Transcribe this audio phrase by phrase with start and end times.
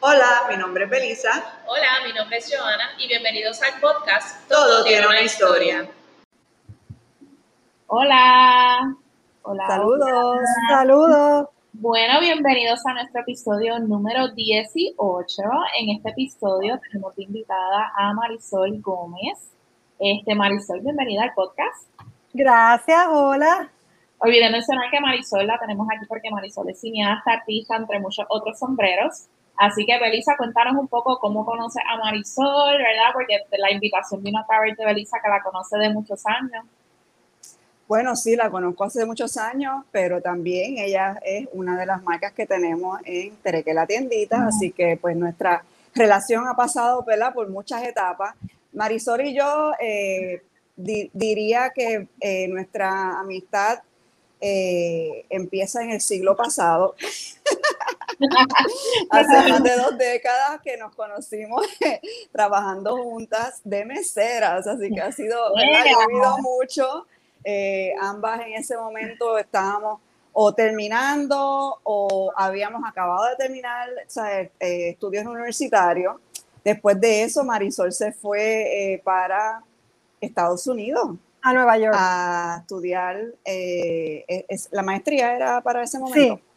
[0.00, 1.30] Hola, mi nombre es Belisa.
[1.66, 5.90] Hola, mi nombre es Joana y bienvenidos al podcast Todo, tiene una historia.
[7.88, 8.94] Hola.
[9.42, 9.66] Hola.
[9.66, 10.38] Saludos.
[10.68, 11.48] Saludos.
[11.72, 15.42] Bueno, bienvenidos a nuestro episodio número 18.
[15.80, 19.50] En este episodio tenemos invitada a Marisol Gómez.
[19.98, 21.88] Este, Marisol, bienvenida al podcast.
[22.32, 23.68] Gracias, hola.
[24.18, 28.60] Olvidé mencionar que Marisol la tenemos aquí porque Marisol es cineasta, artista, entre muchos otros
[28.60, 29.26] sombreros.
[29.58, 33.12] Así que, Belisa, cuéntanos un poco cómo conoces a Marisol, ¿verdad?
[33.12, 36.64] Porque la invitación vino a través de Belisa, que la conoce de muchos años.
[37.88, 42.32] Bueno, sí, la conozco hace muchos años, pero también ella es una de las marcas
[42.32, 45.64] que tenemos en Tereque la tiendita, así que pues nuestra
[45.94, 47.34] relación ha pasado ¿verdad?
[47.34, 48.34] por muchas etapas.
[48.74, 50.42] Marisol y yo eh,
[50.76, 53.80] diría que eh, nuestra amistad
[54.40, 56.94] eh, empieza en el siglo pasado.
[59.10, 61.64] Hace más de dos décadas que nos conocimos
[62.32, 66.36] trabajando juntas de meseras, así que ha sido, ¿verdad?
[66.40, 67.06] mucho.
[67.44, 70.00] Eh, ambas en ese momento estábamos
[70.32, 73.88] o terminando o habíamos acabado de terminar
[74.60, 76.16] eh, estudios universitarios.
[76.64, 79.62] Después de eso, Marisol se fue eh, para
[80.20, 81.16] Estados Unidos.
[81.40, 81.94] A Nueva York.
[81.96, 83.16] A estudiar.
[83.44, 86.36] Es, la maestría era para ese momento.
[86.36, 86.47] Sí.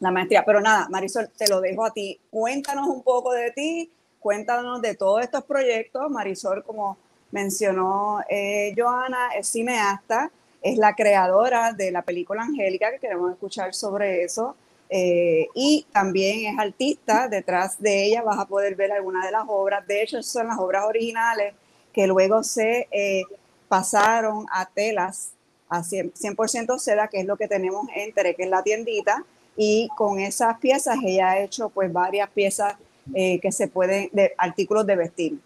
[0.00, 0.44] La maestría.
[0.44, 2.18] Pero nada, Marisol, te lo dejo a ti.
[2.30, 6.10] Cuéntanos un poco de ti, cuéntanos de todos estos proyectos.
[6.10, 6.96] Marisol, como
[7.30, 10.30] mencionó eh, Joana, es cineasta,
[10.62, 14.54] es la creadora de la película Angélica, que queremos escuchar sobre eso,
[14.88, 19.44] eh, y también es artista, detrás de ella vas a poder ver algunas de las
[19.48, 21.54] obras, de hecho son las obras originales
[21.92, 23.24] que luego se eh,
[23.68, 25.32] pasaron a telas,
[25.68, 29.24] a 100%, seda, que es lo que tenemos en Tere, que es la tiendita,
[29.56, 32.74] y con esas piezas ella ha hecho pues varias piezas
[33.12, 35.38] que se pueden, de artículos de vestir.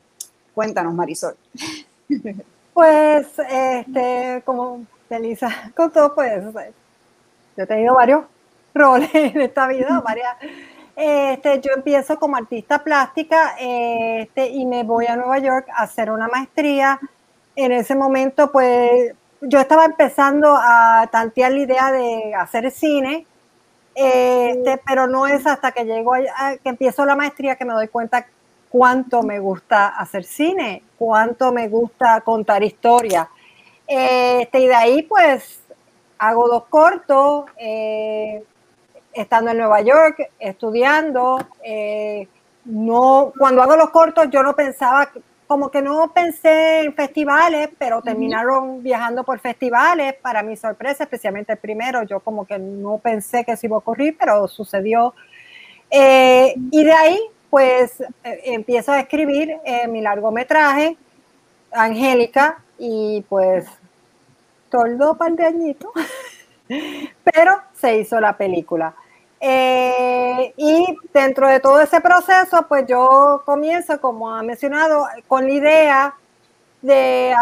[0.55, 1.37] Cuéntanos, Marisol.
[2.79, 6.45] Pues, este, como Elisa contó, pues
[7.57, 8.23] yo he tenido varios
[8.73, 10.37] roles en esta vida, varias.
[10.95, 16.11] Este, yo empiezo como artista plástica este, y me voy a Nueva York a hacer
[16.11, 17.01] una maestría.
[17.57, 23.27] En ese momento, pues yo estaba empezando a tantear la idea de hacer cine,
[24.01, 27.89] este, pero no es hasta que llego a, que empiezo la maestría que me doy
[27.89, 28.29] cuenta
[28.69, 33.27] cuánto me gusta hacer cine, cuánto me gusta contar historias.
[33.89, 35.61] Este, y de ahí pues
[36.17, 38.45] hago dos cortos, eh,
[39.13, 41.39] estando en Nueva York, estudiando.
[41.65, 42.29] Eh,
[42.67, 45.11] no, cuando hago los cortos yo no pensaba,
[45.49, 51.53] como que no pensé en festivales, pero terminaron viajando por festivales, para mi sorpresa, especialmente
[51.53, 55.15] el primero, yo como que no pensé que eso iba a ocurrir, pero sucedió.
[55.91, 60.99] Eh, y de ahí pues eh, empiezo a escribir eh, mi largometraje,
[61.73, 63.67] Angélica, y pues
[64.69, 65.91] tardó un par de añitos,
[67.25, 68.95] pero se hizo la película.
[69.41, 75.53] Eh, y dentro de todo ese proceso, pues yo comienzo, como ha mencionado, con la
[75.53, 76.15] idea
[76.83, 77.35] de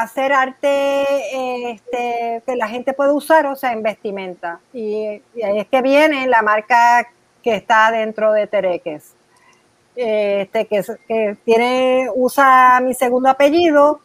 [0.00, 4.60] hacer arte este, que la gente puede usar, o sea, en vestimenta.
[4.72, 5.04] Y,
[5.42, 7.06] ahí es que viene la marca
[7.42, 9.14] que está dentro de Tereques
[9.96, 14.00] este, que, tiene, usa mi segundo apellido,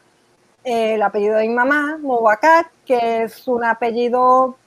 [0.63, 4.57] el apellido de mi mamá, Mowacat, que es un apellido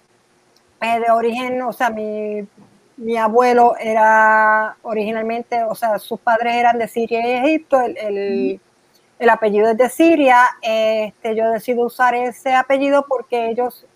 [0.80, 2.46] eh, de origen, o sea, mi,
[2.98, 8.60] mi, abuelo era originalmente, o sea, sus padres eran de Siria y Egipto, el,
[9.18, 13.86] el, apellido es de Siria, este, yo decido usar ese apellido porque ellos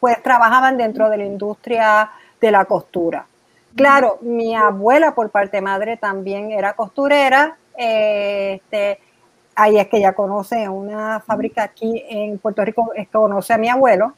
[0.00, 3.26] pues trabajaban dentro de la industria de la costura.
[3.74, 7.56] Claro, mi abuela por parte de madre también era costurera.
[7.76, 9.00] este,
[9.56, 13.58] ahí es que ella conoce una fábrica aquí en Puerto Rico, es que conoce a
[13.58, 14.14] mi abuelo.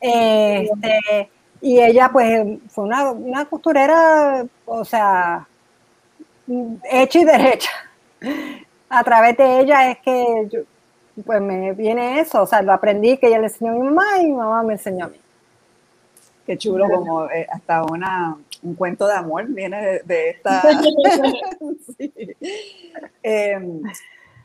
[0.00, 1.30] Este,
[1.60, 5.46] y ella pues fue una, costurera, o sea,
[6.90, 7.70] hecha y derecha.
[8.88, 10.66] A través de ella es que
[11.24, 14.04] pues me viene eso, o sea, lo aprendí que ella le enseñó a mi mamá
[14.20, 15.20] y mi mamá me enseñó a mí.
[16.44, 20.62] Qué chulo, como eh, hasta una, un cuento de amor viene de, esta.
[23.22, 23.82] Em,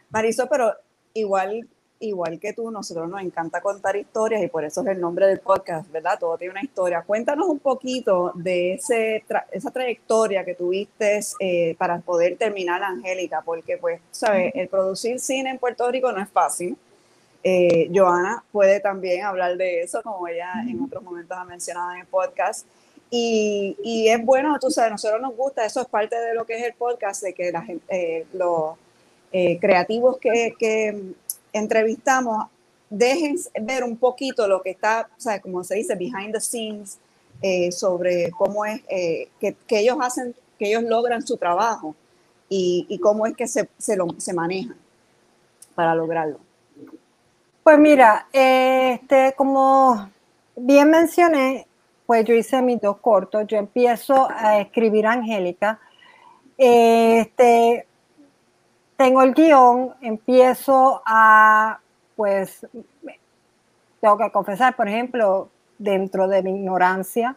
[0.09, 0.73] Mariso, pero
[1.13, 1.67] igual,
[2.01, 5.39] igual que tú, nosotros nos encanta contar historias y por eso es el nombre del
[5.39, 6.17] podcast, ¿verdad?
[6.19, 7.01] Todo tiene una historia.
[7.01, 13.77] Cuéntanos un poquito de ese esa trayectoria que tuviste eh, para poder terminar Angélica, porque,
[13.77, 14.51] pues, ¿sabes?
[14.55, 16.77] El producir cine en Puerto Rico no es fácil
[17.43, 22.01] eh, Joana puede también hablar de eso, como ella en otros momentos ha mencionado en
[22.01, 22.67] el podcast.
[23.09, 26.45] Y, y, es bueno, tú sabes, a nosotros nos gusta, eso es parte de lo
[26.45, 28.75] que es el podcast, de que la gente, eh, los
[29.33, 30.97] eh, creativos que, que,
[31.53, 32.47] entrevistamos
[32.89, 36.99] dejen ver un poquito lo que está, o sea, como se dice, behind the scenes,
[37.41, 41.95] eh, sobre cómo es que, que, ellos hacen, que ellos logran su trabajo
[42.49, 44.77] y, y cómo es que se, se, lo, se manejan
[45.73, 46.37] para lograrlo.
[47.63, 50.09] Pues mira, este, como
[50.55, 51.67] bien mencioné,
[52.05, 55.79] pues yo hice mis dos cortos, yo empiezo a escribir Angélica,
[56.57, 57.85] este,
[59.01, 61.79] tengo el guion, empiezo a,
[62.15, 62.67] pues,
[63.99, 65.49] tengo que confesar, por ejemplo,
[65.79, 67.35] dentro de mi ignorancia,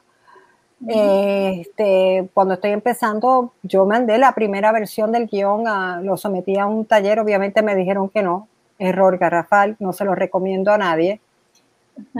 [0.86, 6.66] este, cuando estoy empezando, yo mandé la primera versión del guion, a, lo sometí a
[6.66, 8.46] un taller, obviamente me dijeron que no,
[8.78, 11.22] error garrafal, no se lo recomiendo a nadie.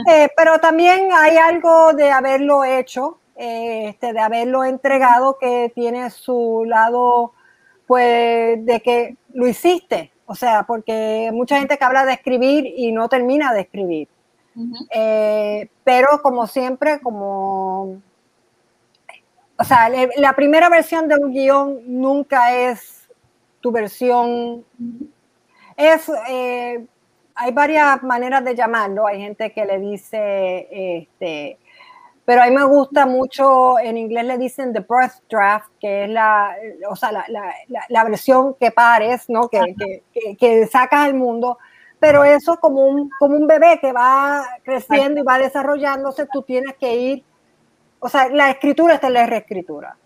[0.09, 6.09] Eh, pero también hay algo de haberlo hecho, eh, este, de haberlo entregado que tiene
[6.09, 7.33] su lado,
[7.87, 10.13] pues, de que lo hiciste.
[10.27, 14.09] O sea, porque mucha gente que habla de escribir y no termina de escribir.
[14.91, 18.01] Eh, pero como siempre, como...
[19.57, 23.09] O sea, la primera versión de un guion nunca es
[23.61, 24.65] tu versión.
[25.77, 26.11] Es
[27.35, 29.07] hay varias maneras de llamarlo.
[29.07, 31.59] Hay gente que le dice, este,
[32.25, 36.11] pero a mí me gusta mucho, en inglés le dicen the birth draft, que es
[36.11, 36.57] la,
[36.89, 37.55] o sea, la, la,
[37.89, 39.49] la versión que pares, ¿no?
[39.49, 39.75] Que,
[40.13, 41.59] que, que, sacas al mundo.
[42.01, 46.75] Pero eso como un, como un bebé que va creciendo y va desarrollándose, tú tienes
[46.77, 47.25] que ir,
[48.01, 49.97] o sea, la escritura está en la reescritura.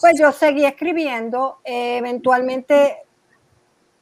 [0.00, 2.96] Pues yo seguí escribiendo, eventualmente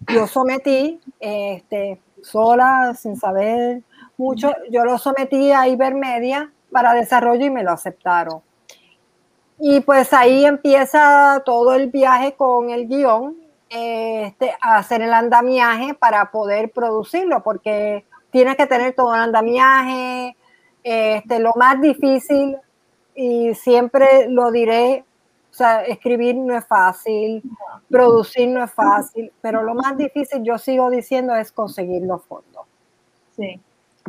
[0.09, 3.83] yo sometí, este, sola, sin saber
[4.17, 4.53] mucho.
[4.71, 8.43] Yo lo sometí a Ibermedia para desarrollo y me lo aceptaron.
[9.59, 13.37] Y pues ahí empieza todo el viaje con el guion,
[13.69, 20.37] este, a hacer el andamiaje para poder producirlo, porque tienes que tener todo el andamiaje.
[20.83, 22.57] Este, lo más difícil,
[23.15, 25.05] y siempre lo diré,
[25.51, 27.43] o sea, escribir no es fácil,
[27.91, 32.67] producir no es fácil, pero lo más difícil, yo sigo diciendo, es conseguir los fondos.
[33.37, 33.61] Sí.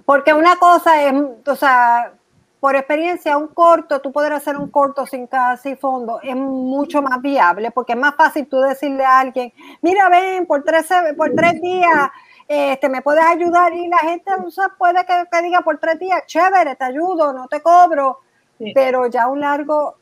[0.05, 1.13] Porque una cosa es,
[1.45, 2.13] o sea,
[2.61, 7.19] por experiencia, un corto, tú poder hacer un corto sin casi fondo es mucho más
[7.19, 10.87] viable, porque es más fácil tú decirle a alguien, mira, ven, por tres,
[11.17, 12.11] por tres días,
[12.47, 16.23] este, me puedes ayudar, y la gente o sea, puede que, diga por tres días,
[16.27, 18.19] chévere, te ayudo, no te cobro,
[18.59, 18.71] sí.
[18.75, 19.95] pero ya un largo,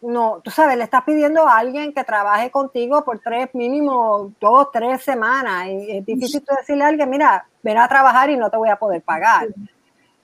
[0.00, 4.68] no, tú sabes, le estás pidiendo a alguien que trabaje contigo por tres, mínimo dos,
[4.72, 5.66] tres semanas.
[5.66, 8.70] Y es difícil tú decirle a alguien, mira, ven a trabajar y no te voy
[8.70, 9.48] a poder pagar.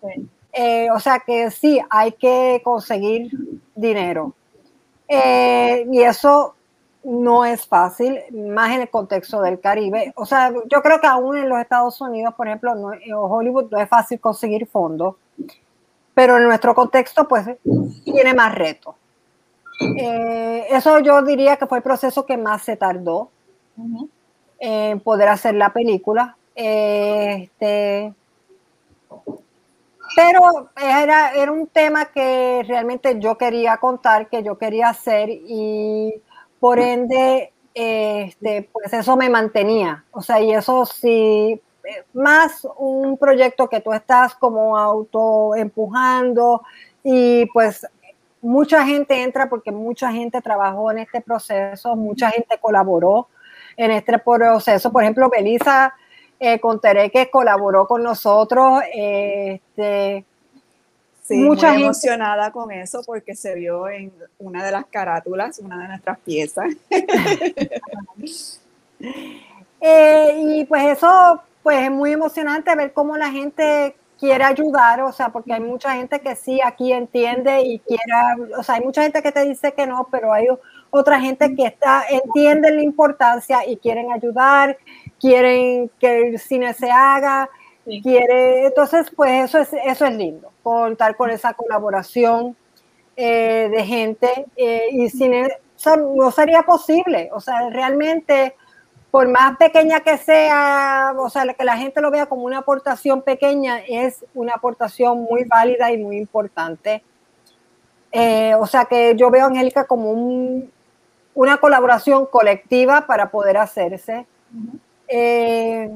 [0.00, 0.30] Sí.
[0.52, 3.30] Eh, o sea que sí, hay que conseguir
[3.74, 4.34] dinero.
[5.08, 6.54] Eh, y eso
[7.04, 10.12] no es fácil, más en el contexto del Caribe.
[10.16, 13.70] O sea, yo creo que aún en los Estados Unidos, por ejemplo, no, en Hollywood
[13.70, 15.16] no es fácil conseguir fondos,
[16.14, 17.46] pero en nuestro contexto, pues,
[18.04, 18.94] tiene más retos.
[19.98, 23.30] Eh, eso yo diría que fue el proceso que más se tardó
[23.76, 24.08] uh -huh.
[24.60, 26.36] en poder hacer la película.
[26.54, 28.12] Este,
[30.14, 36.22] pero era, era un tema que realmente yo quería contar, que yo quería hacer y
[36.60, 40.04] por ende, este, pues eso me mantenía.
[40.12, 41.60] O sea, y eso sí,
[42.12, 46.62] más un proyecto que tú estás como auto empujando
[47.02, 47.86] y pues
[48.40, 53.28] mucha gente entra porque mucha gente trabajó en este proceso, mucha gente colaboró
[53.76, 54.92] en este proceso.
[54.92, 55.94] Por ejemplo, Belisa
[56.44, 58.82] eh, contaré que colaboró con nosotros.
[58.92, 60.24] Este,
[61.22, 61.84] sí, mucha muy gente...
[61.84, 66.74] emocionada con eso porque se vio en una de las carátulas, una de nuestras piezas.
[69.80, 75.12] eh, y pues eso pues es muy emocionante ver cómo la gente quiere ayudar, o
[75.12, 78.02] sea, porque hay mucha gente que sí aquí entiende y quiere,
[78.58, 80.48] o sea, hay mucha gente que te dice que no, pero hay
[80.94, 84.76] otra gente que está, entiende la importancia y quieren ayudar,
[85.18, 87.48] quieren que el cine se haga,
[87.86, 88.02] sí.
[88.02, 92.54] quiere, entonces pues eso es, eso es lindo, contar con esa colaboración
[93.16, 98.54] eh, de gente eh, y cine, o sea, no sería posible, o sea, realmente
[99.10, 103.22] por más pequeña que sea, o sea, que la gente lo vea como una aportación
[103.22, 107.02] pequeña, es una aportación muy válida y muy importante.
[108.14, 110.70] Eh, o sea que yo veo a Angélica como un,
[111.34, 114.26] una colaboración colectiva para poder hacerse.
[114.52, 114.78] Uh -huh.
[115.08, 115.90] eh,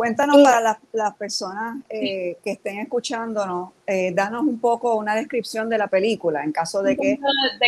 [0.00, 5.76] Cuéntanos para las, personas eh, que estén escuchándonos, eh, danos un poco una descripción de
[5.76, 7.18] la película en caso de que,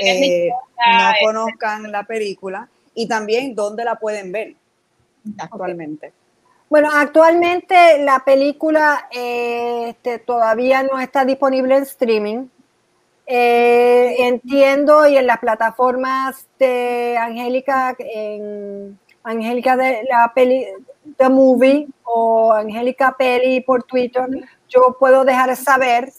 [0.01, 4.55] eh, no conozcan la película y también dónde la pueden ver
[5.37, 6.15] actualmente.
[6.71, 12.47] Bueno, actualmente la película este, todavía no está disponible en streaming.
[13.27, 20.67] Entiendo y en las plataformas de Angélica, en Angélica de la peli
[21.17, 24.29] The Movie o Angélica Peli por Twitter,
[24.69, 26.13] yo puedo dejar saber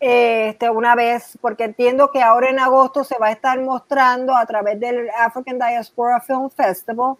[0.00, 4.46] este, una vez, porque entiendo que ahora en agosto se va a estar mostrando a
[4.46, 7.16] través del African Diaspora Film Festival.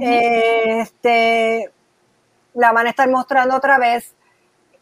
[0.00, 1.70] Este,
[2.54, 4.14] la van a estar mostrando otra vez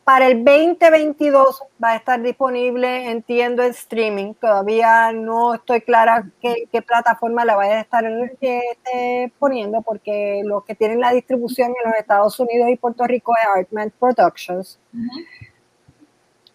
[0.07, 4.35] para el 2022 va a estar disponible, entiendo, en streaming.
[4.35, 8.05] Todavía no estoy clara qué, plataforma la vaya a estar
[8.41, 13.33] este, poniendo, porque los que tienen la distribución en los Estados Unidos y Puerto Rico
[13.35, 14.79] es Artman Productions.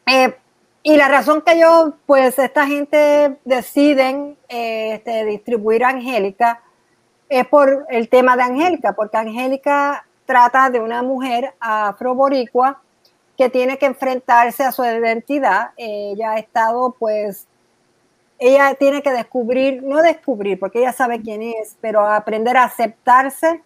[0.05, 0.33] Eh,
[0.83, 6.63] y la razón que yo, pues esta gente deciden este, distribuir Angélica
[7.27, 12.81] es por el tema de Angélica, porque Angélica trata de una mujer afroboricua
[13.41, 15.71] que tiene que enfrentarse a su identidad.
[15.75, 17.47] Ella ha estado, pues,
[18.37, 23.63] ella tiene que descubrir, no descubrir, porque ella sabe quién es, pero aprender a aceptarse,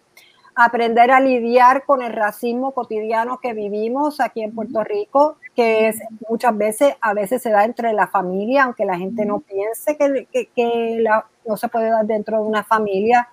[0.54, 5.98] aprender a lidiar con el racismo cotidiano que vivimos aquí en Puerto Rico, que es
[6.26, 10.48] muchas veces, a veces se da entre la familia, aunque la gente no piense que,
[10.56, 11.04] que,
[11.44, 13.28] no se puede dar dentro de una familia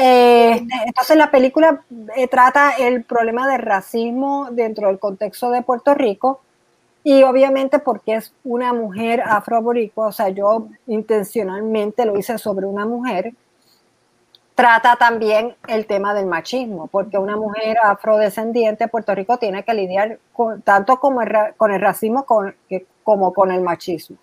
[0.00, 1.82] eh, entonces la película
[2.16, 6.40] eh, trata el problema del racismo dentro del contexto de Puerto Rico
[7.04, 12.86] y obviamente porque es una mujer afroboricua, o sea, yo intencionalmente lo hice sobre una
[12.86, 13.32] mujer,
[14.54, 19.74] trata también el tema del machismo, porque una mujer afrodescendiente de Puerto Rico tiene que
[19.74, 21.20] lidiar con, tanto como
[21.56, 22.26] con el racismo
[23.02, 24.18] como con el machismo,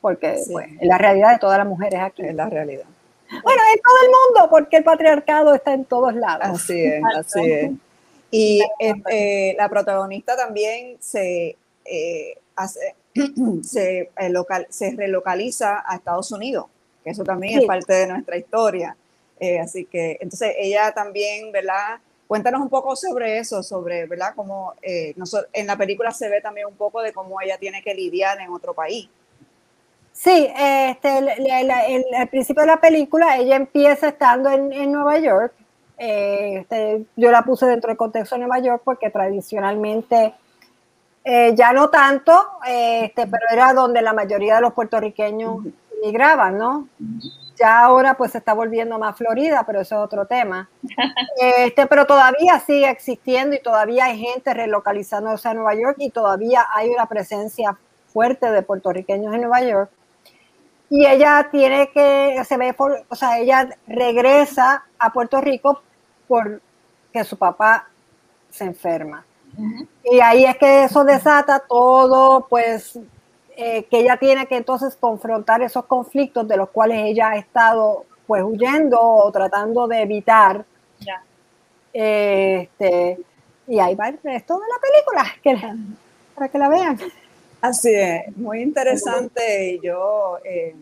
[0.00, 2.22] porque es pues, la realidad de todas las mujeres aquí.
[2.22, 2.86] Es la realidad.
[3.42, 6.46] Bueno, en todo el mundo, porque el patriarcado está en todos lados.
[6.46, 7.70] Así es, así es.
[8.30, 12.94] Y este, la protagonista también se, eh, hace,
[13.62, 16.66] se, eh, local, se relocaliza a Estados Unidos,
[17.04, 18.96] que eso también es parte de nuestra historia.
[19.38, 21.98] Eh, así que, entonces, ella también, ¿verdad?
[22.26, 24.32] Cuéntanos un poco sobre eso, sobre, ¿verdad?
[24.34, 28.40] Cómo en la película se ve también un poco de cómo ella tiene que lidiar
[28.40, 29.10] en otro país.
[30.12, 35.54] Sí, este, al principio de la película ella empieza estando en, Nueva York.
[35.96, 40.34] Eh, este, yo la puse dentro del contexto de Nueva York porque tradicionalmente,
[41.24, 42.32] eh, ya no tanto,
[42.66, 45.64] este, pero era donde la mayoría de los puertorriqueños
[46.04, 46.88] migraban, ¿no?
[47.58, 50.68] Ya ahora pues se está volviendo más Florida, pero eso es otro tema.
[51.40, 56.66] Este, pero todavía sigue existiendo y todavía hay gente relocalizándose a Nueva York y todavía
[56.72, 57.76] hay una presencia
[58.06, 59.90] fuerte de puertorriqueños en Nueva York
[60.94, 62.76] y ella tiene que, se ve,
[63.08, 65.80] o sea, ella regresa a Puerto Rico
[66.28, 67.88] porque su papá
[68.50, 69.24] se enferma.
[70.04, 72.98] Y ahí es que eso desata todo, pues,
[73.56, 78.04] eh, que ella tiene que entonces confrontar esos conflictos de los cuales ella ha estado,
[78.26, 80.62] pues, huyendo o tratando de evitar.
[81.94, 83.18] este,
[83.66, 85.70] y ahí va el resto de la película,
[86.34, 86.98] para que la vean.
[87.62, 89.78] Así es, muy interesante.
[89.80, 90.74] Yo eh,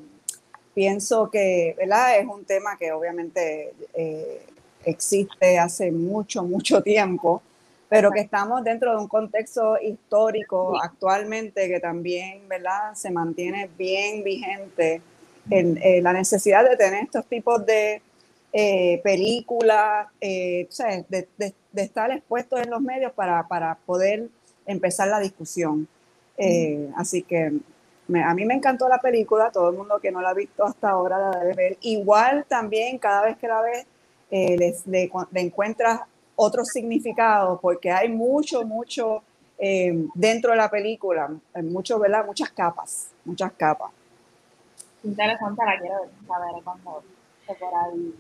[0.73, 2.19] pienso que, ¿verdad?
[2.19, 4.47] Es un tema que obviamente eh,
[4.87, 7.43] existe hace mucho, mucho tiempo,
[7.91, 12.95] pero que estamos dentro de un contexto histórico actualmente que también, ¿verdad?
[12.95, 15.03] Se mantiene bien vigente
[15.51, 18.01] en, la necesidad de tener estos tipos de
[18.55, 20.67] eh, películas, de,
[21.37, 24.29] de, estar expuestos en los medios para, para poder
[24.65, 25.87] empezar la discusión.
[26.43, 27.53] Eh, así que
[28.25, 30.91] a mí me encantó la película, todo el mundo que no la ha visto hasta
[30.91, 31.79] ahora la debe ver.
[31.83, 33.87] Igual también cada vez que la ves
[34.31, 36.01] eh, le, encuentras
[36.37, 39.23] otro significado porque hay mucho, mucho
[39.59, 41.31] eh, dentro de la película,
[41.63, 42.25] mucho, ¿verdad?
[42.25, 43.91] Muchas capas, muchas capas.
[45.05, 47.03] Interesante, la quiero saber cuando
[47.59, 48.15] por ahí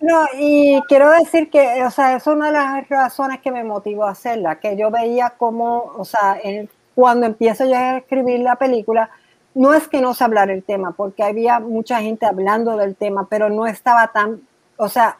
[0.00, 4.04] no, y quiero decir que, o sea, es una de las razones que me motivó
[4.04, 8.56] a hacerla, que yo veía como, o sea, el cuando empiezo yo a escribir la
[8.56, 9.10] película,
[9.54, 13.26] no es que no se hablara el tema, porque había mucha gente hablando del tema,
[13.28, 14.40] pero no estaba tan,
[14.78, 15.18] o sea,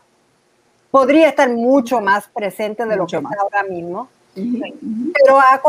[0.90, 4.08] podría estar mucho más presente de lo que está ahora mismo.
[4.34, 5.60] Pero ha,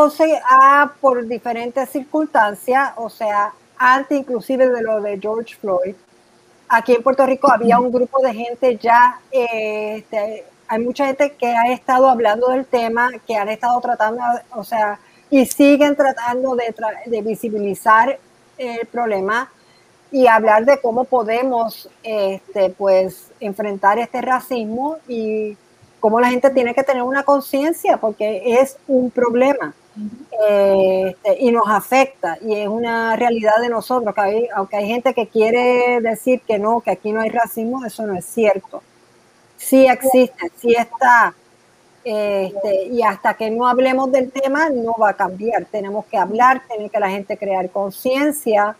[0.50, 5.96] ha, por diferentes circunstancias, o sea, antes inclusive de lo de George Floyd,
[6.70, 11.34] aquí en Puerto Rico había un grupo de gente ya eh, este, hay mucha gente
[11.34, 14.22] que ha estado hablando del tema, que han estado tratando,
[14.52, 15.00] o sea,
[15.30, 16.74] y siguen tratando de,
[17.06, 18.18] de visibilizar
[18.58, 19.52] el problema
[20.12, 25.58] y hablar de cómo podemos este, pues, enfrentar este racismo y
[26.00, 29.74] cómo la gente tiene que tener una conciencia porque es un problema
[30.48, 35.28] este, y nos afecta y es una realidad de nosotros, que aunque hay gente que
[35.28, 38.84] quiere decir que no, que aquí no hay racismo, eso no es cierto.
[39.58, 41.34] Sí existe, sí está.
[42.10, 45.66] Este, y hasta que no hablemos del tema no va a cambiar.
[45.66, 48.78] Tenemos que hablar, tiene que la gente crear conciencia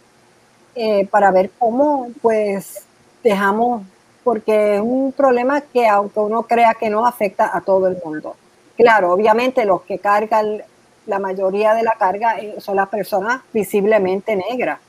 [0.76, 2.86] eh, para ver cómo pues
[3.22, 3.84] dejamos,
[4.24, 8.38] porque es un problema que aunque uno crea que no afecta a todo el mundo.
[8.78, 10.62] Claro, obviamente los que cargan
[11.06, 14.80] la mayoría de la carga eh, son las personas visiblemente negras.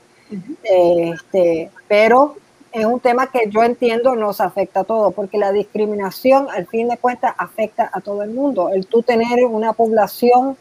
[0.63, 2.37] este, pero
[2.71, 6.87] es un tema que yo entiendo nos afecta a todos, porque la discriminación al fin
[6.87, 8.69] de cuentas afecta a todo el mundo.
[8.69, 10.57] El tú tener una población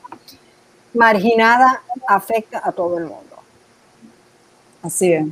[0.94, 3.36] marginada afecta a todo el mundo.
[4.82, 5.26] Así es.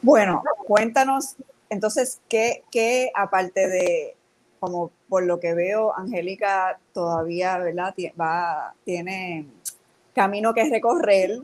[0.00, 1.36] Bueno, cuéntanos
[1.70, 4.16] entonces qué, qué aparte de,
[4.60, 7.94] como por lo que veo, Angélica todavía, ¿verdad?
[8.18, 9.46] Va, tiene
[10.18, 11.38] camino que recorrer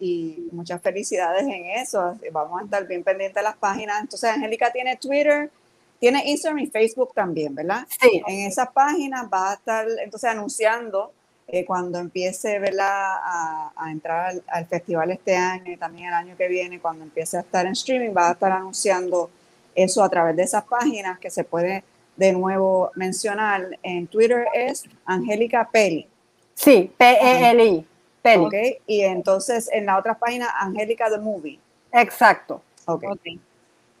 [0.00, 2.18] y muchas felicidades en eso.
[2.30, 4.00] Vamos a estar bien pendientes de las páginas.
[4.02, 5.50] Entonces, Angélica tiene Twitter,
[5.98, 7.86] tiene Instagram y Facebook también, ¿verdad?
[8.00, 8.22] Sí.
[8.26, 11.12] En esas páginas va a estar entonces anunciando
[11.46, 16.46] eh, cuando empiece A, a, entrar al, festival este año y también el año que
[16.48, 19.30] viene, cuando empiece a estar en streaming, va a estar anunciando
[19.74, 21.82] eso a través de esas páginas que se puede
[22.16, 23.78] de nuevo mencionar.
[23.82, 26.06] En Twitter es Angélica Peli.
[26.54, 27.86] Sí, P-E-L-I.
[28.22, 28.46] Peli.
[28.46, 28.78] Okay.
[28.86, 31.58] Y entonces en la otra página, Angélica The Movie.
[31.92, 32.62] Exacto.
[32.86, 33.04] Ok.
[33.10, 33.40] okay.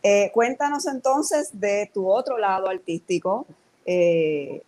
[0.02, 3.46] Eh, cuéntanos entonces de tu otro lado artístico
[3.84, 4.62] eh,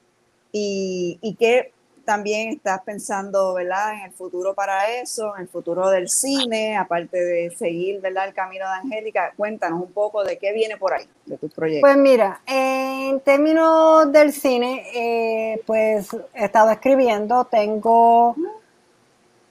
[0.53, 1.73] y, y qué
[2.11, 7.23] también estás pensando, ¿verdad?, en el futuro para eso, en el futuro del cine, aparte
[7.23, 9.33] de seguir, ¿verdad?, el camino de Angélica.
[9.37, 11.89] Cuéntanos un poco de qué viene por ahí, de tus proyectos.
[11.89, 18.35] Pues mira, en términos del cine, eh, pues he estado escribiendo, tengo,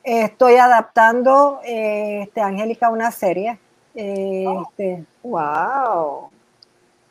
[0.09, 3.59] estoy adaptando, eh, este, Angélica, una serie.
[3.93, 6.29] este, ¡Wow!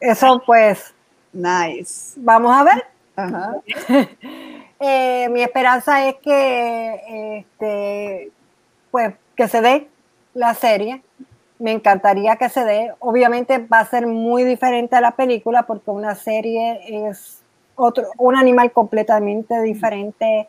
[0.01, 0.95] Eso pues...
[1.33, 2.15] Nice.
[2.17, 2.87] Vamos a ver.
[3.17, 3.55] Ajá.
[4.81, 8.31] Eh, mi esperanza es que, este,
[8.93, 9.89] pues, que se dé
[10.35, 11.03] la serie.
[11.59, 12.95] Me encantaría que se dé.
[13.01, 17.43] Obviamente va a ser muy diferente a la película porque una serie es
[17.75, 20.49] otro, un animal completamente diferente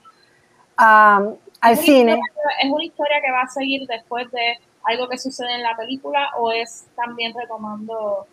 [1.61, 2.19] al cine.
[2.61, 6.29] ¿Es una historia que va a seguir después de algo que sucede en la película
[6.37, 8.27] o es también retomando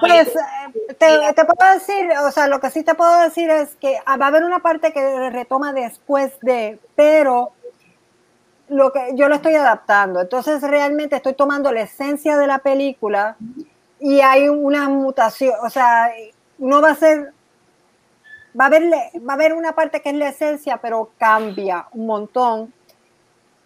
[0.00, 3.98] pues eh, te, puedo decir, o sea, lo que sí te puedo decir es que
[4.04, 7.52] ah, va a haber una parte que retoma después de, pero
[8.68, 10.20] lo que yo lo estoy adaptando.
[10.20, 13.36] Entonces realmente estoy tomando la esencia de la película
[13.98, 16.10] y hay una mutación, o sea,
[16.58, 17.32] no va a ser
[18.58, 22.06] va a haber va a haber una parte que es la esencia, pero cambia un
[22.06, 22.72] montón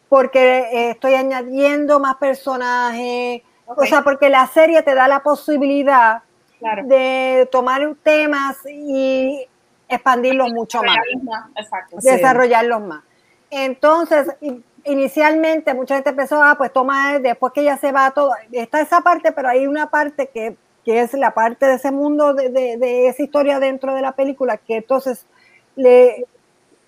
[0.09, 6.23] porque eh, estoy añadiendo más personajes, o sea, porque la serie te da la posibilidad
[6.85, 9.47] de tomar temas y
[9.89, 10.97] expandirlos mucho más.
[12.03, 13.03] Desarrollarlos más.
[13.51, 14.29] Entonces,
[14.85, 18.81] inicialmente mucha gente empezó, a, ah, pues toma, después que ya se va todo, está
[18.81, 23.09] esa parte, pero hay una parte que, es la parte de ese mundo, de, de,
[23.09, 25.27] esa historia dentro de la película, que entonces,
[25.75, 26.27] le,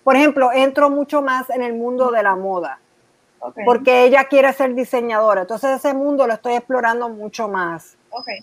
[0.03, 2.79] por ejemplo, entro mucho más en el mundo de la moda
[3.65, 5.41] porque ella quiere ser diseñadora.
[5.41, 7.95] Entonces ese mundo lo estoy explorando mucho más.
[8.09, 8.39] Okay.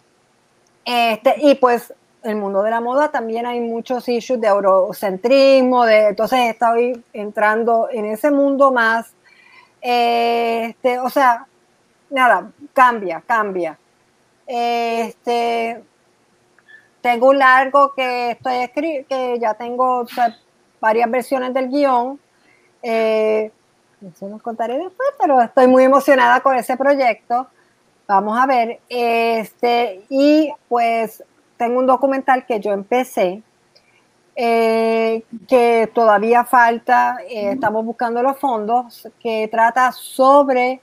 [0.85, 1.92] Este, y pues
[2.23, 7.88] el mundo de la moda también hay muchos issues de eurocentrismo, de, entonces estoy entrando
[7.90, 9.12] en ese mundo más.
[9.81, 11.47] Este, o sea,
[12.11, 13.79] nada, cambia, cambia.
[14.46, 15.82] Este,
[17.00, 20.06] tengo un largo que estoy escribiendo, que ya tengo
[20.80, 22.18] varias versiones del guion.
[22.82, 23.50] Eh,
[24.06, 27.48] eso los contaré después, pero estoy muy emocionada con ese proyecto.
[28.06, 28.80] Vamos a ver.
[28.88, 31.24] Este, y pues
[31.56, 33.42] tengo un documental que yo empecé,
[34.37, 40.80] eh, que todavía falta, eh, estamos buscando los fondos, que trata sobre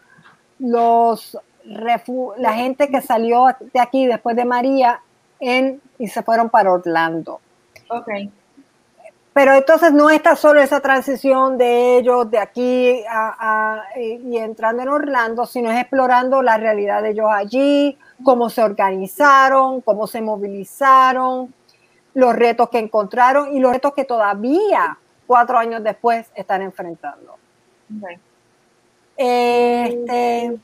[0.59, 5.01] los la gente que salió de aquí después de María
[5.39, 7.39] en, y se fueron para Orlando.
[7.87, 8.31] Okay.
[9.33, 14.89] Pero entonces no está solo esa transición de ellos de aquí a, y entrando en
[14.89, 21.51] Orlando, sino es explorando la realidad de ellos allí, cómo se organizaron, cómo se movilizaron,
[22.13, 27.35] los retos que encontraron y los retos que todavía, cuatro años después, están enfrentando.
[29.17, 30.59] Este,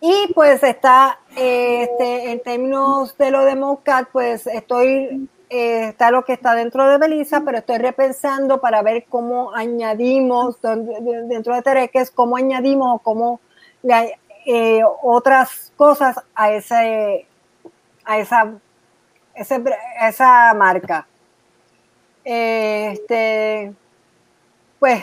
[0.00, 6.24] y pues está, este, en términos de lo de MOCAT, pues estoy, eh, está lo
[6.24, 12.10] que está dentro de Belisa, pero estoy repensando para ver cómo añadimos dentro de Tereques,
[12.12, 13.40] cómo añadimos o cómo
[14.46, 17.26] eh, otras cosas a ese,
[18.04, 18.52] a esa,
[19.34, 21.06] esa marca.
[22.24, 23.72] Este,
[24.78, 25.02] pues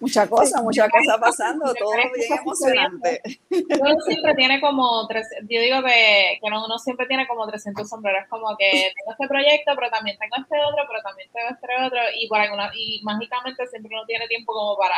[0.00, 3.20] Mucha cosa, mucha cosa pasando, todo bien emocionante.
[3.50, 8.28] Uno siempre tiene como, tres, yo digo que, que uno siempre tiene como 300 sombreros,
[8.28, 11.98] como que tengo este proyecto, pero también tengo este otro, pero también tengo este otro,
[12.16, 14.96] y por alguna, y mágicamente siempre uno tiene tiempo como para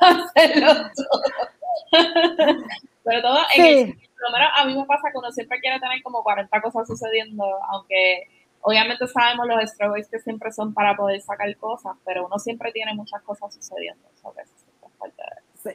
[0.00, 1.22] hacerlo todo.
[3.04, 5.78] Pero todo, en el, por lo menos a mí me pasa que uno siempre quiere
[5.78, 8.26] tener como 40 cosas sucediendo, aunque
[8.60, 12.94] obviamente sabemos los struggles que siempre son para poder sacar cosas, pero uno siempre tiene
[12.94, 14.08] muchas cosas sucediendo.
[15.62, 15.70] Sí.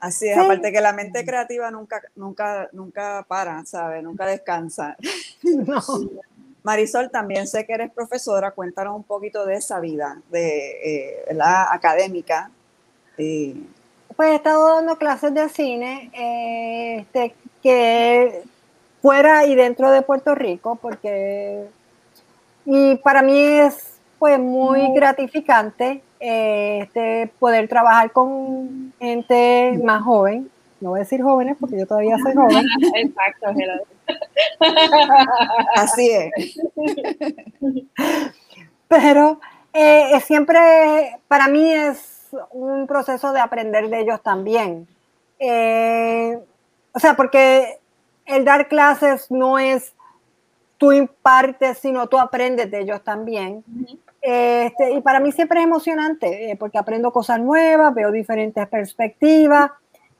[0.00, 4.02] Así es, aparte que la mente creativa nunca, nunca, nunca para, ¿sabes?
[4.02, 4.96] Nunca descansa.
[6.62, 11.66] Marisol, también sé que eres profesora, cuéntanos un poquito de esa vida, de la eh,
[11.70, 12.50] académica.
[13.16, 18.44] Pues he estado dando clases de cine, eh, este, que
[19.04, 21.66] fuera y dentro de Puerto Rico, porque
[22.64, 30.50] y para mí es pues muy gratificante eh, este, poder trabajar con gente más joven.
[30.80, 32.64] No voy a decir jóvenes porque yo todavía soy joven.
[32.94, 33.46] Exacto,
[35.76, 36.58] Así es.
[38.88, 39.38] Pero
[39.74, 44.88] eh, siempre, para mí es un proceso de aprender de ellos también.
[45.38, 46.38] Eh,
[46.94, 47.80] o sea, porque
[48.26, 49.94] el dar clases no es
[50.78, 53.64] tú impartes, sino tú aprendes de ellos también.
[54.20, 59.70] este, y para mí siempre es emocionante eh, porque aprendo cosas nuevas, veo diferentes perspectivas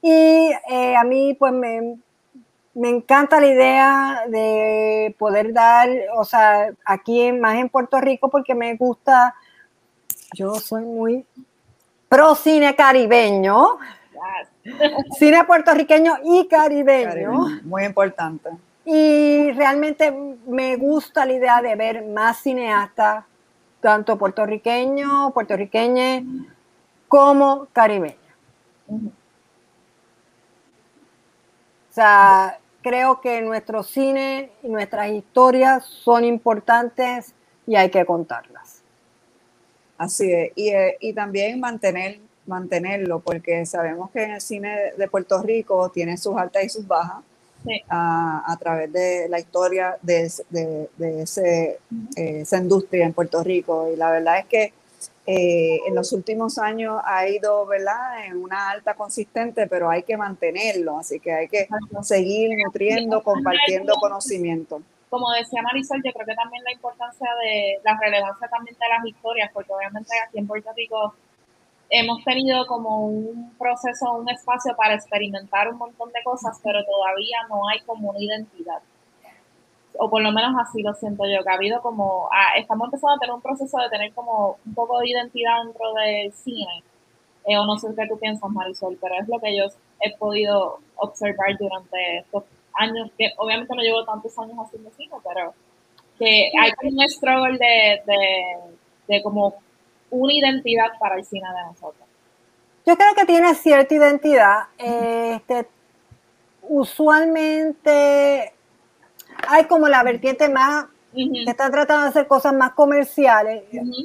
[0.02, 1.96] y eh, a mí pues me,
[2.74, 8.54] me, encanta la idea de poder dar, o sea, aquí más en Puerto Rico porque
[8.54, 9.34] me gusta,
[10.34, 11.24] yo soy muy
[12.08, 13.78] pro cine caribeño.
[15.18, 17.60] Cine puertorriqueño y caribeño.
[17.64, 18.50] Muy importante.
[18.84, 20.12] Y realmente
[20.46, 23.24] me gusta la idea de ver más cineastas,
[23.80, 26.22] tanto puertorriqueños, puertorriqueñas,
[27.08, 28.18] como caribeños.
[28.88, 29.10] O
[31.94, 37.34] sea, creo que nuestro cine y nuestras historias son importantes
[37.66, 38.82] y hay que contarlas.
[39.96, 45.08] Así es, y, eh, y también mantener mantenerlo, porque sabemos que en el cine de
[45.08, 47.22] Puerto Rico tiene sus altas y sus bajas.
[47.88, 51.78] A, través de la historia de, de, ese,
[52.14, 53.90] eh, esa industria en Puerto Rico.
[53.90, 54.74] Y la verdad es que
[55.26, 58.26] eh, en los últimos años ha ido ¿verdad?
[58.26, 61.66] en una alta consistente, pero hay que mantenerlo, así que hay que
[62.02, 64.82] seguir nutriendo, compartiendo conocimiento.
[65.08, 69.06] Como decía Marisol, yo creo que también la importancia de la relevancia también de las
[69.06, 71.14] historias, porque obviamente aquí en Puerto Rico
[71.96, 77.38] hemos tenido como un proceso, un espacio para experimentar un montón de cosas, pero todavía
[77.48, 78.82] no hay como una identidad.
[79.96, 83.14] O por lo menos así lo siento yo, que ha habido como, ah, estamos empezando
[83.14, 86.82] a tener un proceso de tener como un poco de identidad dentro del cine.
[87.46, 89.66] Eh, o no sé qué tú piensas, Marisol, pero es lo que yo
[90.00, 95.54] he podido observar durante estos años, que obviamente no llevo tantos años haciendo cine, pero
[96.18, 98.56] que hay un struggle de, de,
[99.06, 99.54] de como
[100.14, 102.06] una identidad para el cine de nosotros.
[102.86, 104.64] Yo creo que tiene cierta identidad.
[104.78, 105.66] Este,
[106.62, 108.52] usualmente
[109.48, 113.64] hay como la vertiente más que está tratando de hacer cosas más comerciales.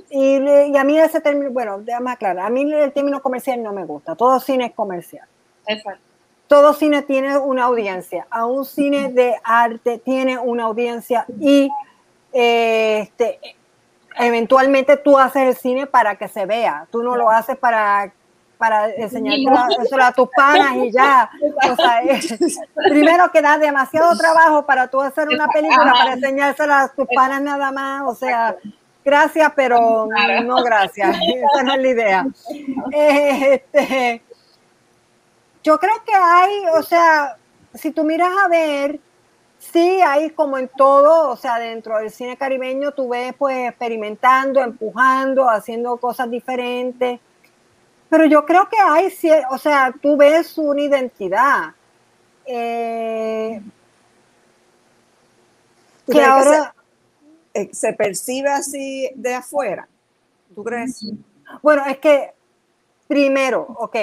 [0.09, 3.85] y, a mí ese término, bueno, déjame aclarar, a mí el término comercial no me
[3.85, 4.15] gusta.
[4.15, 5.27] Todo cine es comercial.
[5.65, 6.01] Exacto.
[6.47, 8.27] Todo cine tiene una audiencia.
[8.29, 11.69] A un cine de arte tiene una audiencia y
[12.31, 13.39] este,
[14.19, 18.11] eventualmente tú haces el cine para que se vea, tú no lo haces para
[18.59, 19.35] para enseñar
[19.81, 21.31] eso a tus panas y ya.
[21.71, 22.01] O sea,
[22.89, 27.41] primero que da demasiado trabajo para tú hacer una película para enseñársela a tus panas
[27.41, 28.03] nada más.
[28.05, 28.57] O sea,
[29.05, 30.09] gracias, pero
[30.43, 31.17] no gracias.
[31.53, 32.27] Esa no es la idea.
[32.91, 34.21] Este,
[35.63, 37.37] yo creo que hay, o sea,
[37.73, 38.99] si tú miras a ver,
[39.59, 44.61] Sí, hay como en todo, o sea, dentro del cine caribeño tú ves pues experimentando,
[44.61, 47.19] empujando, haciendo cosas diferentes,
[48.09, 49.13] pero yo creo que hay,
[49.51, 51.75] o sea, tú ves una identidad.
[52.45, 53.61] Eh,
[56.09, 56.73] que ahora...
[57.53, 59.87] eh, se percibe así de afuera.
[60.55, 61.05] ¿Tú crees?
[61.61, 62.33] Bueno, es que
[63.07, 63.95] primero, ok,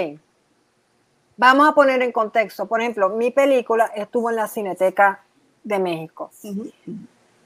[1.36, 2.66] vamos a poner en contexto.
[2.66, 5.22] Por ejemplo, mi película estuvo en la Cineteca
[5.66, 6.30] de México.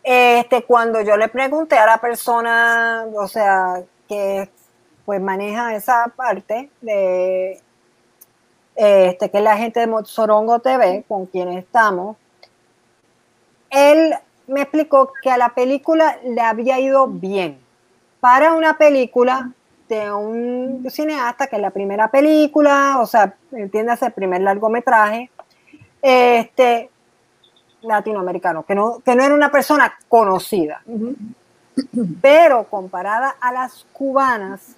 [0.02, 4.48] Este, cuando yo le pregunté a la persona, o sea, que
[5.04, 7.60] pues maneja esa parte de
[8.76, 12.16] este, que es la gente de Sorongo TV, con quien estamos,
[13.70, 14.14] él
[14.46, 17.58] me explicó que a la película le había ido bien.
[18.20, 19.52] Para una película
[19.88, 25.30] de un cineasta, que es la primera película, o sea, entiendes, el primer largometraje,
[26.02, 26.90] este,
[27.82, 30.82] latinoamericano, que no, que no era una persona conocida.
[32.20, 34.76] Pero comparada a las cubanas,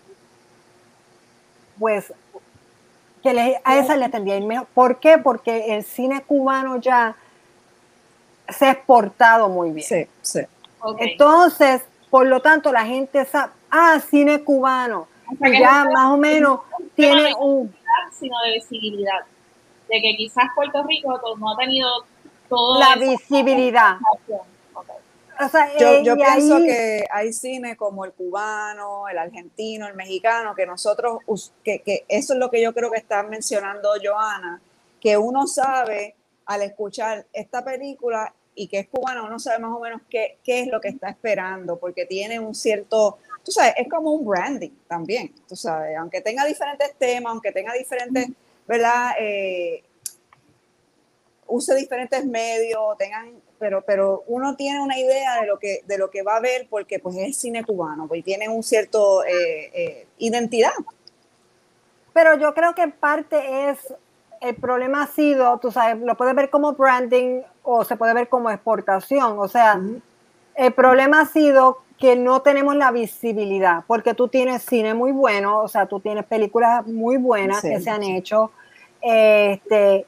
[1.78, 2.12] pues
[3.22, 4.66] que a esa le tendría ir mejor.
[4.74, 5.18] ¿Por qué?
[5.18, 7.16] Porque el cine cubano ya
[8.48, 9.86] se ha exportado muy bien.
[9.86, 10.40] Sí, sí.
[10.98, 15.06] Entonces, por lo tanto, la gente sabe, ah, cine cubano.
[15.40, 16.60] ya más o menos
[16.94, 17.74] tiene un...
[18.12, 19.20] Sino de visibilidad.
[19.88, 21.88] De que quizás Puerto Rico no ha tenido
[22.56, 22.78] todo...
[22.78, 23.96] La visibilidad.
[25.78, 30.66] yo, eh, yo pienso que hay cine como el cubano, el argentino, el mexicano, que
[30.66, 31.20] nosotros,
[31.64, 34.60] que, que eso es lo que yo creo que está mencionando Joana,
[35.00, 36.14] que uno sabe
[36.46, 40.60] al escuchar esta película y que es cubana, uno sabe más o menos qué, qué
[40.60, 44.72] es lo que está esperando, porque tiene un cierto, tú sabes, es como un branding
[44.86, 48.28] también, tú sabes, aunque tenga diferentes temas, aunque tenga diferentes,
[48.66, 49.12] ¿verdad?
[49.18, 49.82] Eh,
[51.52, 56.10] use diferentes medios, tengan, pero, pero uno tiene una idea de lo que, de lo
[56.10, 60.06] que va a ver porque pues es cine cubano, pues tiene un cierto eh, eh,
[60.18, 60.72] identidad.
[62.12, 63.78] Pero yo creo que en parte es
[64.40, 68.28] el problema ha sido, tú sabes, lo puedes ver como branding o se puede ver
[68.28, 69.38] como exportación.
[69.38, 69.80] O sea,
[70.56, 75.60] el problema ha sido que no tenemos la visibilidad, porque tú tienes cine muy bueno,
[75.60, 78.50] o sea, tú tienes películas muy buenas que se han hecho.
[79.00, 80.06] Este,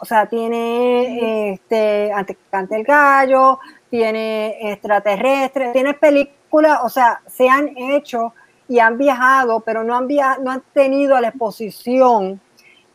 [0.00, 2.10] o sea, tiene este,
[2.50, 3.58] Cante el Gallo,
[3.90, 8.32] tiene extraterrestres, tiene películas, o sea, se han hecho
[8.66, 10.08] y han viajado, pero no han,
[10.42, 12.40] no han tenido la exposición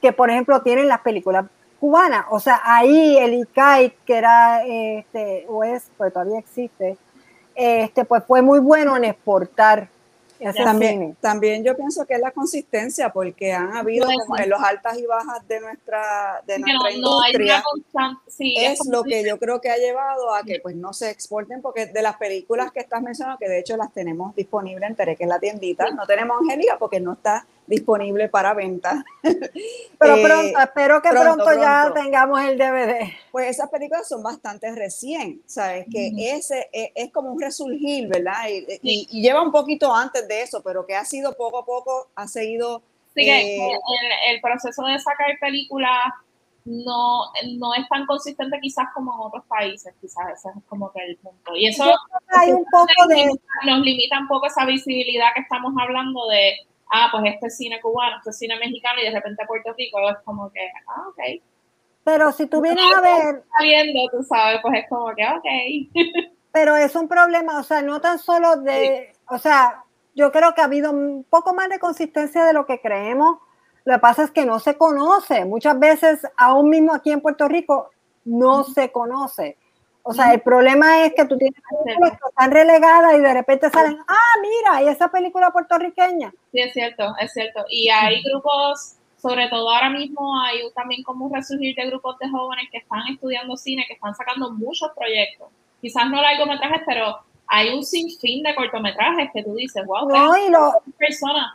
[0.02, 1.46] que, por ejemplo, tienen las películas
[1.80, 2.26] cubanas.
[2.32, 6.98] O sea, ahí el ICAI, que era, este, o es, pues todavía existe,
[7.54, 9.90] este, pues fue muy bueno en exportar
[10.64, 14.98] también, también yo pienso que es la consistencia, porque han habido como en los altas
[14.98, 17.64] y bajas de nuestra, de nuestra industria.
[18.40, 21.86] es, lo que yo creo que ha llevado a que pues no se exporten, porque
[21.88, 25.24] de las películas que estás mencionando, que de hecho las tenemos disponibles en Tere, que
[25.24, 29.04] es la tiendita, no tenemos Angélica porque no está disponible para venta.
[29.24, 33.10] Pero eh, pronto, espero que pronto, ya tengamos el DVD.
[33.32, 35.88] Pues esas películas son bastante recién, ¿sabes?
[35.92, 38.48] Que ese e, es, como un resurgir, ¿verdad?
[38.82, 42.28] Y, lleva un poquito antes de eso, pero que ha sido poco a poco, ha
[42.28, 42.82] seguido...
[43.16, 43.72] Sí, eh,
[44.30, 46.14] el, proceso de sacar películas
[46.66, 51.00] no, no es tan consistente quizás como en otros países, quizás ese es como que
[51.02, 51.56] el punto.
[51.56, 51.86] Y eso
[52.28, 53.30] hay un poco de...
[53.66, 56.56] nos limita un poco esa visibilidad que estamos hablando de
[56.92, 60.10] ah, pues este es cine cubano, este es cine mexicano y de repente Puerto Rico
[60.10, 61.42] es como que, ah, ok.
[62.04, 63.44] Pero si tú vienes a ver...
[63.62, 66.30] Viendo, tú sabes, pues es como que, ok.
[66.52, 70.62] Pero es un problema, o sea, no tan solo de, o sea, yo creo que
[70.62, 73.40] ha habido un poco más de consistencia de lo que creemos.
[73.84, 75.44] Lo que pasa es que no se conoce.
[75.46, 77.92] Muchas veces, aún mismo aquí en Puerto Rico,
[78.24, 79.58] no se conoce.
[80.08, 83.72] O sea, el problema es que tú tienes películas que están relegadas y de repente
[83.72, 86.32] salen, ah, mira, y esa película puertorriqueña.
[86.52, 87.66] Sí, es cierto, es cierto.
[87.70, 92.30] Y hay grupos, sobre todo ahora mismo, hay también como un resurgir de grupos de
[92.30, 95.48] jóvenes que están estudiando cine, que están sacando muchos proyectos.
[95.82, 100.52] Quizás no largometrajes, pero hay un sinfín de cortometrajes que tú dices, wow, no, y
[100.52, 101.48] lo, personas.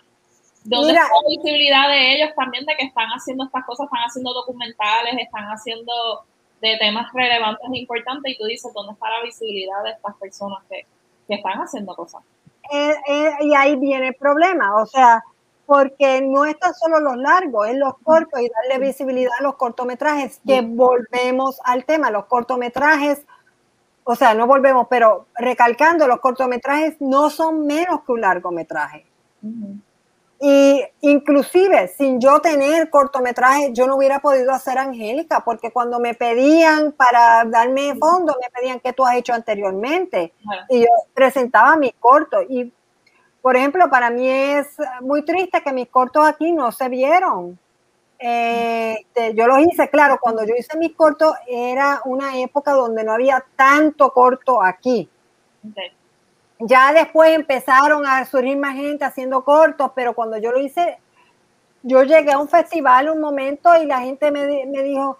[0.64, 3.84] ¿Dónde está la visibilidad de ellos también de que están haciendo estas cosas?
[3.84, 5.92] Están haciendo documentales, están haciendo
[6.60, 10.58] de temas relevantes e importantes y tú dices, ¿dónde está la visibilidad de estas personas
[10.68, 10.86] que,
[11.26, 12.22] que están haciendo cosas?
[12.72, 15.22] Eh, eh, y ahí viene el problema, o sea,
[15.66, 19.56] porque no es tan solo los largos, es los cortos y darle visibilidad a los
[19.56, 23.24] cortometrajes, que volvemos al tema, los cortometrajes,
[24.04, 29.06] o sea, no volvemos, pero recalcando, los cortometrajes no son menos que un largometraje.
[30.42, 36.14] Y inclusive sin yo tener cortometraje, yo no hubiera podido hacer Angélica, porque cuando me
[36.14, 40.32] pedían para darme fondo, me pedían qué tú has hecho anteriormente.
[40.70, 42.40] Y yo presentaba mi corto.
[42.48, 42.72] Y,
[43.42, 44.66] por ejemplo, para mí es
[45.02, 47.58] muy triste que mis cortos aquí no se vieron.
[48.18, 53.12] Este, yo los hice, claro, cuando yo hice mis cortos era una época donde no
[53.12, 55.06] había tanto corto aquí.
[56.60, 60.98] Ya después empezaron a surgir más gente haciendo cortos, pero cuando yo lo hice,
[61.82, 65.18] yo llegué a un festival un momento y la gente me, me dijo,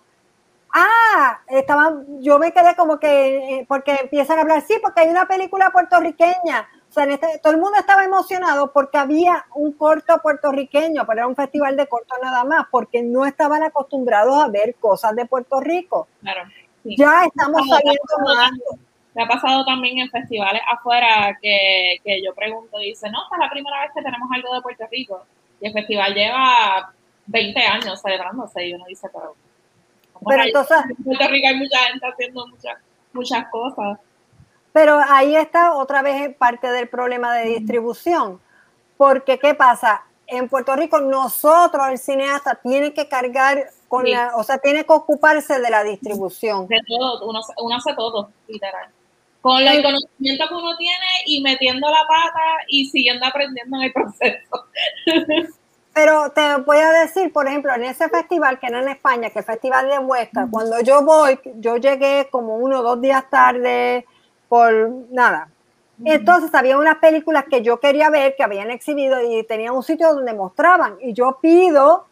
[0.72, 5.08] ah, estaban, yo me quedé como que, eh, porque empiezan a hablar, sí, porque hay
[5.08, 6.68] una película puertorriqueña.
[6.88, 11.26] O sea, este, todo el mundo estaba emocionado porque había un corto puertorriqueño, pero era
[11.26, 15.60] un festival de corto nada más, porque no estaban acostumbrados a ver cosas de Puerto
[15.60, 16.08] Rico.
[16.20, 16.42] Claro.
[16.84, 18.50] Ya estamos saliendo más.
[19.14, 23.36] Me ha pasado también en festivales afuera que, que yo pregunto y dice, no, esta
[23.36, 25.24] es la primera vez que tenemos algo de Puerto Rico.
[25.60, 26.92] Y el festival lleva
[27.26, 29.34] 20 años celebrándose y uno dice, pero
[30.26, 32.78] pero entonces, en Puerto Rico hay mucha gente haciendo muchas,
[33.12, 33.98] muchas cosas.
[34.72, 38.40] Pero ahí está otra vez parte del problema de distribución.
[38.96, 40.04] Porque, ¿qué pasa?
[40.26, 44.92] En Puerto Rico, nosotros, el cineasta, tiene que cargar con la, o sea, tiene que
[44.92, 46.68] ocuparse de la distribución.
[46.68, 48.90] De todo, uno, uno hace todo, literal.
[49.40, 53.92] Con el conocimiento que uno tiene y metiendo la pata y siguiendo aprendiendo en el
[53.92, 54.66] proceso.
[55.94, 59.40] Pero te voy a decir, por ejemplo, en ese festival que era en España, que
[59.40, 63.28] es el Festival de Huesca, cuando yo voy, yo llegué como uno o dos días
[63.28, 64.06] tarde
[64.48, 64.72] por
[65.10, 65.48] nada.
[66.04, 70.14] Entonces había unas películas que yo quería ver, que habían exhibido y tenían un sitio
[70.14, 70.96] donde mostraban.
[71.00, 72.06] Y yo pido,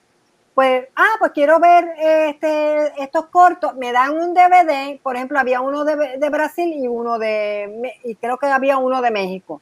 [0.59, 3.77] pues, ah, pues quiero ver este, estos cortos.
[3.77, 8.17] Me dan un DVD, por ejemplo, había uno de, de Brasil y uno de, y
[8.17, 9.61] creo que había uno de México.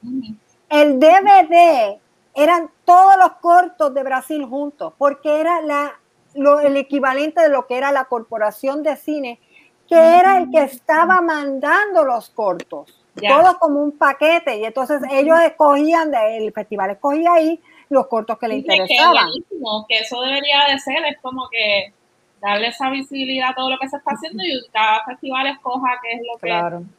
[0.70, 1.98] El DVD
[2.34, 6.00] eran todos los cortos de Brasil juntos, porque era la,
[6.62, 9.38] el equivalente de lo que era la corporación de cine,
[9.86, 15.38] que era el que estaba mandando los cortos, todo como un paquete, y entonces ellos
[15.40, 19.28] escogían, del festival escogía ahí los cortos que le interesaban.
[19.88, 21.92] que eso debería de ser, es como que
[22.40, 26.12] darle esa visibilidad a todo lo que se está haciendo y cada festival escoja qué
[26.12, 26.48] es lo que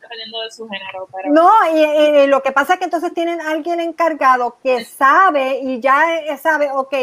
[0.02, 1.08] dependiendo de su género.
[1.30, 6.04] No, y, lo que pasa es que entonces tienen alguien encargado que sabe y ya
[6.42, 6.94] sabe, ok,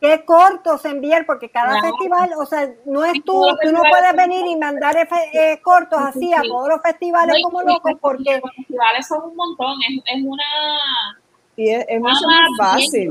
[0.00, 4.46] qué cortos enviar, porque cada festival, o sea, no es tú, tú no puedes venir
[4.46, 8.40] y mandar eh, cortos así a todos los festivales como locos, porque...
[8.42, 11.18] Los festivales son un montón, es, es una
[11.56, 13.10] y es, mucho más fácil.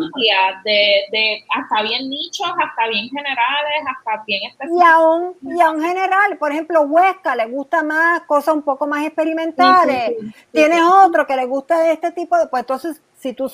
[0.63, 4.81] De, de, hasta bien nichos, hasta bien generales, hasta bien específicos.
[4.81, 9.05] Y aún, y aún general, por ejemplo, Huesca le gusta más cosas un poco más
[9.05, 10.13] experimentales.
[10.51, 13.49] tienes otro que le gusta este tipo de, pues entonces, si tú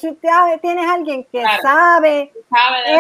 [0.62, 2.32] tienes alguien que sabe,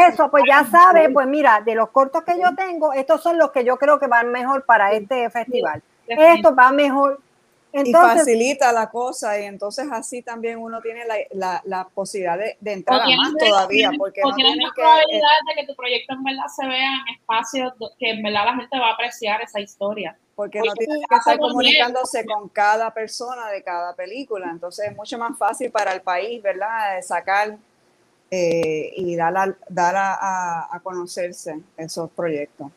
[0.07, 3.51] eso, pues ya sabe, pues mira, de los cortos que yo tengo, estos son los
[3.51, 5.81] que yo creo que van mejor para este festival.
[6.07, 7.19] Esto va mejor
[7.71, 11.03] y facilita la cosa y entonces así también uno tiene
[11.33, 15.61] la, la, posibilidad de, de entrar a más todavía porque no tiene la probabilidad de
[15.61, 18.89] que tu proyecto en verdad se vea en espacios que en verdad la gente va
[18.89, 20.17] a apreciar esa historia.
[20.35, 25.17] porque, no tiene que estar comunicándose con cada persona de cada película entonces es mucho
[25.19, 27.55] más fácil para el país verdad sacar
[28.31, 32.71] eh, y dar, a, dar a, a conocerse esos proyectos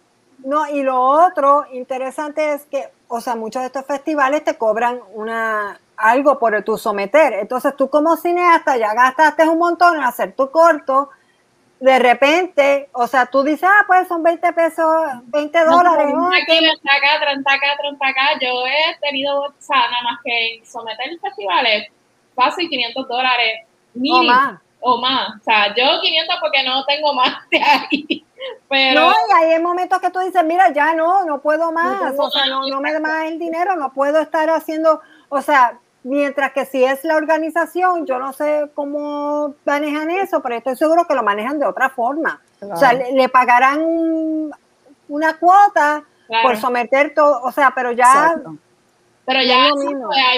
[0.45, 5.01] no, y lo otro interesante es que, o sea, muchos de estos festivales te cobran
[5.15, 7.35] una algo por tu someter.
[7.35, 11.11] Entonces tú como cineasta ya gastaste un montón en hacer tu corto.
[11.81, 14.87] De repente, o sea, tú dices, ah, pues son 20 pesos,
[15.25, 16.15] 20 dólares.
[16.15, 18.23] No, aquí, 30 acá, 30 acá, 30 acá.
[18.41, 21.89] Yo he tenido, o sea, nada más que someter festivales,
[22.37, 23.67] fácil 500 dólares.
[23.97, 24.61] o más.
[24.81, 25.31] O más.
[25.41, 28.25] O sea, yo 500 porque no tengo más de ahí.
[28.69, 32.31] Pero, no, y hay momentos que tú dices, mira, ya no, no puedo más, o
[32.31, 36.53] sea, no, no me da más el dinero, no puedo estar haciendo, o sea, mientras
[36.53, 41.15] que si es la organización, yo no sé cómo manejan eso, pero estoy seguro que
[41.15, 42.41] lo manejan de otra forma.
[42.61, 44.51] O sea, le, pagarán
[45.09, 46.05] una cuota
[46.43, 48.35] por someter todo, o sea, pero ya...
[49.25, 49.71] Pero ya hay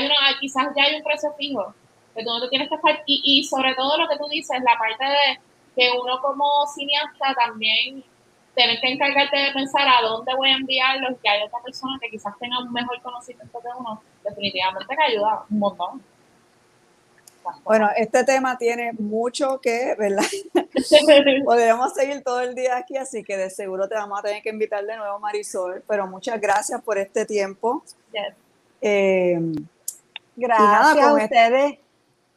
[0.04, 1.74] una, quizás ya hay un precio fijo,
[2.14, 4.58] que tú no te tienes que estar, y, y sobre todo lo que tú dices,
[4.62, 5.40] la parte de
[5.74, 8.04] que uno como cineasta también
[8.54, 11.98] tiene que encargarte de pensar a dónde voy a enviarlo y que hay otra persona
[12.00, 16.02] que quizás tenga un mejor conocimiento que uno, definitivamente que ayuda un montón.
[17.62, 20.24] Bueno, este tema tiene mucho que, ¿verdad?
[21.44, 24.48] Podríamos seguir todo el día aquí, así que de seguro te vamos a tener que
[24.48, 27.84] invitar de nuevo, Marisol, pero muchas gracias por este tiempo.
[28.80, 29.38] Eh,
[30.36, 31.83] gracias a ustedes.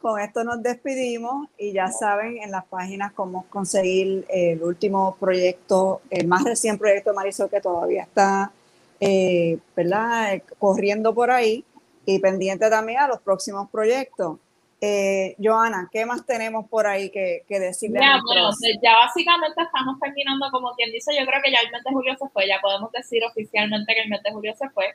[0.01, 6.01] Con esto nos despedimos y ya saben en las páginas cómo conseguir el último proyecto,
[6.09, 8.51] el más recién proyecto de Marisol que todavía está
[8.99, 10.41] eh, ¿verdad?
[10.59, 11.63] corriendo por ahí
[12.05, 14.37] y pendiente también a los próximos proyectos.
[14.79, 17.99] Eh, Joana, ¿qué más tenemos por ahí que, que decirle?
[17.99, 21.71] Ya, bueno, pues ya básicamente estamos terminando, como quien dice, yo creo que ya el
[21.71, 24.69] mes de julio se fue, ya podemos decir oficialmente que el mes de julio se
[24.69, 24.85] fue.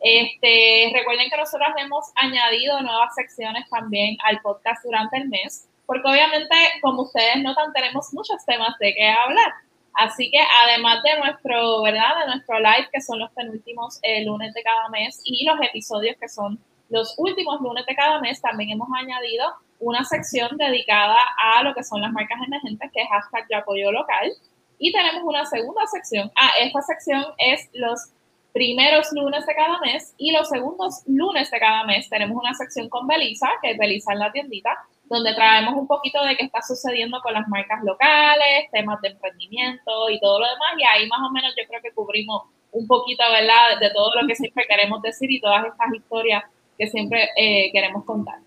[0.00, 6.08] Este, recuerden que nosotros hemos añadido nuevas secciones también al podcast durante el mes, porque
[6.08, 9.52] obviamente, como ustedes notan, tenemos muchos temas de qué hablar.
[9.94, 12.20] Así que además de nuestro, ¿verdad?
[12.20, 16.16] De nuestro live, que son los penúltimos eh, lunes de cada mes, y los episodios
[16.20, 16.58] que son
[16.90, 21.82] los últimos lunes de cada mes, también hemos añadido una sección dedicada a lo que
[21.82, 24.32] son las marcas emergentes, que es hashtag de apoyo local.
[24.78, 26.30] Y tenemos una segunda sección.
[26.36, 28.10] Ah, esta sección es los
[28.56, 32.88] primeros lunes de cada mes y los segundos lunes de cada mes tenemos una sección
[32.88, 34.70] con Belisa, que es Belisa en la tiendita,
[35.04, 40.08] donde traemos un poquito de qué está sucediendo con las marcas locales, temas de emprendimiento
[40.08, 40.72] y todo lo demás.
[40.78, 44.26] Y ahí más o menos yo creo que cubrimos un poquito, ¿verdad?, de todo lo
[44.26, 46.42] que siempre queremos decir y todas estas historias
[46.78, 48.38] que siempre eh, queremos contar.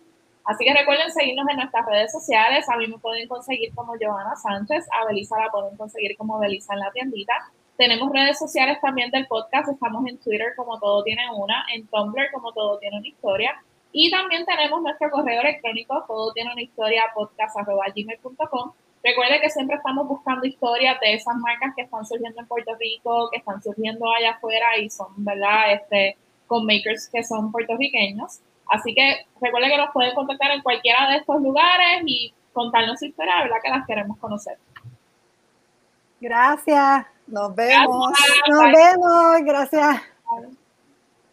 [0.44, 2.68] Así que recuerden seguirnos en nuestras redes sociales.
[2.68, 6.74] A mí me pueden conseguir como Joana Sánchez, a Belisa la pueden conseguir como Belisa
[6.74, 7.36] en la tiendita.
[7.80, 9.70] Tenemos redes sociales también del podcast.
[9.70, 13.64] Estamos en Twitter como todo tiene una, en Tumblr como todo tiene una historia.
[13.94, 18.74] Y también tenemos nuestro correo electrónico, todo tiene una historia, podcast.gmail.com.
[19.02, 23.30] Recuerde que siempre estamos buscando historias de esas marcas que están surgiendo en Puerto Rico,
[23.32, 25.72] que están surgiendo allá afuera y son, ¿verdad?
[25.72, 26.18] Este,
[26.48, 28.42] con makers que son puertorriqueños.
[28.68, 33.06] Así que recuerde que nos pueden contactar en cualquiera de estos lugares y contarnos su
[33.06, 33.60] historia, ¿verdad?
[33.64, 34.58] Que las queremos conocer.
[36.20, 37.19] Gracias.
[37.32, 38.12] Nos vemos.
[38.50, 39.42] Nos vemos.
[39.46, 40.02] Gracias.